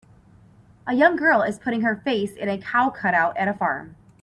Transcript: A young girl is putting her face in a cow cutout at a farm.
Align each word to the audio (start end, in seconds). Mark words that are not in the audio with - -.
A 0.87 0.95
young 0.95 1.15
girl 1.15 1.43
is 1.43 1.59
putting 1.59 1.81
her 1.81 1.95
face 1.95 2.33
in 2.33 2.49
a 2.49 2.57
cow 2.57 2.89
cutout 2.89 3.37
at 3.37 3.47
a 3.47 3.53
farm. 3.53 3.95